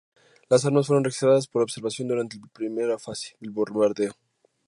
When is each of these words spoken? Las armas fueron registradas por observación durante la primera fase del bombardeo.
Las 0.49 0.65
armas 0.65 0.87
fueron 0.87 1.03
registradas 1.03 1.45
por 1.45 1.61
observación 1.61 2.07
durante 2.07 2.37
la 2.37 2.47
primera 2.51 2.97
fase 2.97 3.35
del 3.39 3.51
bombardeo. 3.51 4.13